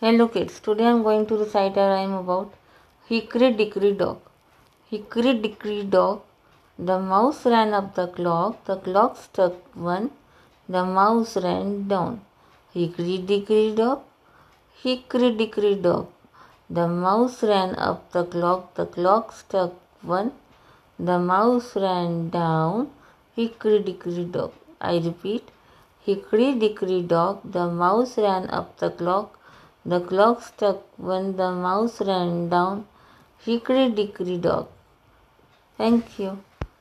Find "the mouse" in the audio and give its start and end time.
6.76-7.46, 10.68-11.36, 16.68-17.44, 20.98-21.76, 27.44-28.18, 31.36-32.00